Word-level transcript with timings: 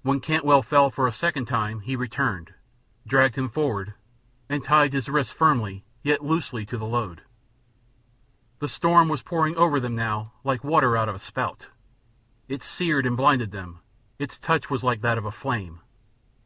When 0.00 0.20
Cantwell 0.20 0.62
fell, 0.62 0.88
for 0.90 1.06
a 1.06 1.12
second 1.12 1.44
time, 1.44 1.80
he 1.80 1.94
returned, 1.94 2.54
dragged 3.06 3.34
him 3.36 3.50
forward, 3.50 3.92
and 4.48 4.64
tied 4.64 4.94
his 4.94 5.06
wrists 5.06 5.34
firmly, 5.34 5.84
yet 6.02 6.24
loosely, 6.24 6.64
to 6.64 6.78
the 6.78 6.86
load. 6.86 7.20
The 8.60 8.68
storm 8.68 9.10
was 9.10 9.20
pouring 9.20 9.54
over 9.56 9.78
them 9.78 9.94
now, 9.94 10.32
like 10.44 10.64
water 10.64 10.96
out 10.96 11.10
of 11.10 11.14
a 11.14 11.18
spout; 11.18 11.66
it 12.48 12.62
seared 12.62 13.04
and 13.04 13.18
blinded 13.18 13.50
them; 13.50 13.80
its 14.18 14.38
touch 14.38 14.70
was 14.70 14.82
like 14.82 15.02
that 15.02 15.18
of 15.18 15.26
a 15.26 15.30
flame. 15.30 15.80